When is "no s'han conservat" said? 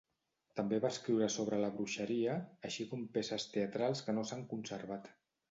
4.19-5.15